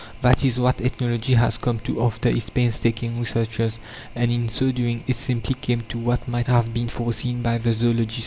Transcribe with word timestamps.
That 0.23 0.43
is 0.43 0.59
what 0.59 0.81
ethnology 0.81 1.35
has 1.35 1.59
come 1.59 1.77
to 1.81 2.01
after 2.01 2.27
its 2.27 2.49
painstaking 2.49 3.19
researches. 3.19 3.77
And 4.15 4.31
in 4.31 4.49
so 4.49 4.71
doing 4.71 5.03
it 5.05 5.15
simply 5.15 5.53
came 5.53 5.81
to 5.89 5.99
what 5.99 6.27
might 6.27 6.47
have 6.47 6.73
been 6.73 6.89
foreseen 6.89 7.43
by 7.43 7.59
the 7.59 7.71
zoologist. 7.71 8.19